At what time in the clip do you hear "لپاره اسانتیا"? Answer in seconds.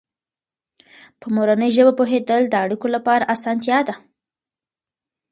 2.95-3.79